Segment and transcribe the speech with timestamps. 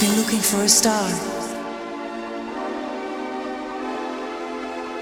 [0.00, 1.10] been looking for a star.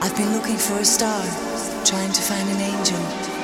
[0.02, 1.22] I've been looking for a star,
[1.84, 3.37] trying to find an angel.